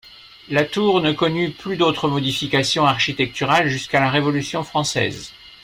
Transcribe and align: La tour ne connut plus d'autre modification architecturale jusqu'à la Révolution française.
La 0.49 0.65
tour 0.65 0.99
ne 1.01 1.11
connut 1.11 1.51
plus 1.51 1.77
d'autre 1.77 2.07
modification 2.07 2.87
architecturale 2.87 3.67
jusqu'à 3.67 3.99
la 3.99 4.09
Révolution 4.09 4.63
française. 4.63 5.31